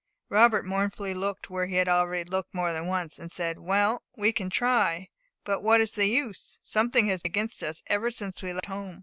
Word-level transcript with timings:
Robert 0.29 0.65
mournfully 0.65 1.13
looked, 1.13 1.51
where 1.51 1.67
he 1.67 1.75
had 1.75 1.87
already 1.87 2.27
looked 2.27 2.55
more 2.55 2.73
than 2.73 2.87
once, 2.87 3.19
and 3.19 3.31
said, 3.31 3.59
"Well, 3.59 4.01
we 4.17 4.33
can 4.33 4.49
try. 4.49 5.09
But 5.43 5.61
what 5.61 5.79
is 5.79 5.91
the 5.91 6.07
use? 6.07 6.57
something 6.63 7.05
has 7.05 7.21
been 7.21 7.29
against 7.29 7.61
us 7.61 7.83
ever 7.85 8.09
since 8.09 8.41
we 8.41 8.51
left 8.51 8.65
home. 8.65 8.99